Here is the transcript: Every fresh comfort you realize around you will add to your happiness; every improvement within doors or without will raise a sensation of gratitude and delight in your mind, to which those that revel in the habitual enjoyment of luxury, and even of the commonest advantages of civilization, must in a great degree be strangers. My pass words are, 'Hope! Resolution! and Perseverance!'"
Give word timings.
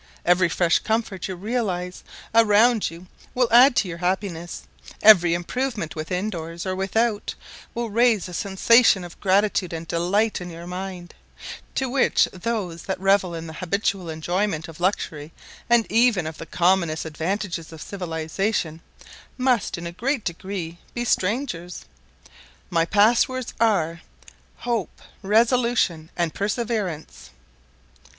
Every 0.25 0.49
fresh 0.49 0.79
comfort 0.79 1.27
you 1.27 1.35
realize 1.35 2.03
around 2.33 2.89
you 2.89 3.05
will 3.35 3.47
add 3.53 3.75
to 3.75 3.87
your 3.87 3.99
happiness; 3.99 4.63
every 5.03 5.35
improvement 5.35 5.95
within 5.95 6.31
doors 6.31 6.65
or 6.65 6.75
without 6.75 7.35
will 7.75 7.91
raise 7.91 8.27
a 8.27 8.33
sensation 8.33 9.03
of 9.03 9.19
gratitude 9.19 9.73
and 9.73 9.87
delight 9.87 10.41
in 10.41 10.49
your 10.49 10.65
mind, 10.65 11.13
to 11.75 11.87
which 11.87 12.25
those 12.33 12.81
that 12.85 12.99
revel 12.99 13.35
in 13.35 13.45
the 13.45 13.53
habitual 13.53 14.09
enjoyment 14.09 14.67
of 14.67 14.79
luxury, 14.79 15.33
and 15.69 15.85
even 15.91 16.25
of 16.25 16.39
the 16.39 16.47
commonest 16.47 17.05
advantages 17.05 17.71
of 17.71 17.79
civilization, 17.79 18.81
must 19.37 19.77
in 19.77 19.85
a 19.85 19.91
great 19.91 20.25
degree 20.25 20.79
be 20.95 21.05
strangers. 21.05 21.85
My 22.71 22.85
pass 22.85 23.27
words 23.27 23.53
are, 23.59 24.01
'Hope! 24.61 24.99
Resolution! 25.21 26.09
and 26.17 26.33
Perseverance!'" 26.33 27.29